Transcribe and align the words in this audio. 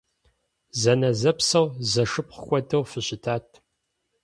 Зэнэзэпсэу, 0.81 1.67
зэшыпхъу 1.91 2.43
хуэдэу 2.45 2.83
фыщытат! 2.91 3.47